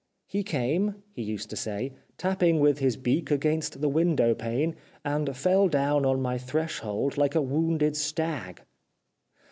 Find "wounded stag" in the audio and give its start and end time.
7.43-8.63